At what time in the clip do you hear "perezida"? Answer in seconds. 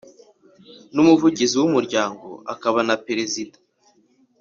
3.05-3.57